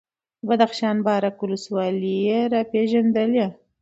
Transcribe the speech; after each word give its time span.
د 0.39 0.41
بدخشان 0.47 0.97
بارک 1.05 1.35
ولسوالي 1.41 2.15
یې 2.27 2.39
راپېژندلې، 2.53 3.45